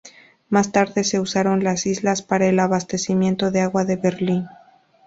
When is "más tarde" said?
0.49-1.03